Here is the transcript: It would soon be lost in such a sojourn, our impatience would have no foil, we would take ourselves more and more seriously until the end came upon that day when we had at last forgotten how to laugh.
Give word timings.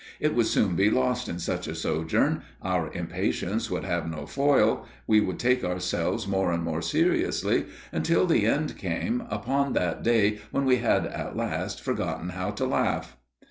It 0.19 0.33
would 0.33 0.47
soon 0.47 0.75
be 0.75 0.89
lost 0.89 1.29
in 1.29 1.37
such 1.37 1.67
a 1.67 1.75
sojourn, 1.75 2.41
our 2.63 2.91
impatience 2.91 3.69
would 3.69 3.83
have 3.83 4.09
no 4.09 4.25
foil, 4.25 4.87
we 5.05 5.21
would 5.21 5.37
take 5.37 5.63
ourselves 5.63 6.27
more 6.27 6.51
and 6.51 6.63
more 6.63 6.81
seriously 6.81 7.65
until 7.91 8.25
the 8.25 8.47
end 8.47 8.79
came 8.79 9.21
upon 9.29 9.73
that 9.73 10.01
day 10.01 10.39
when 10.49 10.65
we 10.65 10.77
had 10.77 11.05
at 11.05 11.37
last 11.37 11.83
forgotten 11.83 12.29
how 12.29 12.49
to 12.49 12.65
laugh. 12.65 13.15